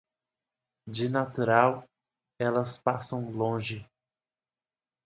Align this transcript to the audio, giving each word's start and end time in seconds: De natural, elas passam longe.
De 0.87 1.07
natural, 1.09 1.79
elas 2.39 2.75
passam 2.79 3.29
longe. 3.31 3.87